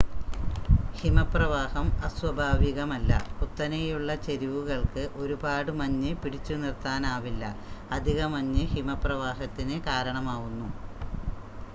ഹിമപ്രവാഹം 0.93 1.87
അസ്വാഭാവികമല്ല 2.03 3.11
കുത്തനെയുള്ള 3.35 4.15
ചരിവുകൾക്ക് 4.23 5.03
ഒരുപാട് 5.17 5.71
മഞ്ഞ് 5.81 6.13
പിടിച്ചുനിർത്താനാവില്ല 6.23 7.43
അധിക 7.91 8.23
മഞ്ഞ് 8.35 8.65
ഹിമപ്രവാഹത്തിന് 8.73 9.77
കാരണമാവുന്നു 9.87 10.69